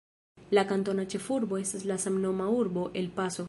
La 0.57 0.63
kantona 0.71 1.05
ĉefurbo 1.13 1.61
estas 1.65 1.85
la 1.93 2.01
samnoma 2.07 2.51
urbo 2.63 2.91
El 3.03 3.15
Paso. 3.21 3.37